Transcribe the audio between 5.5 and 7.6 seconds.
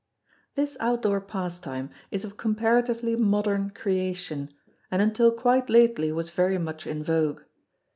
lately was very much in vogue.